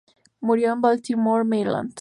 Murió 0.39 0.73
en 0.73 0.81
Baltimore, 0.81 1.43
Maryland. 1.43 1.89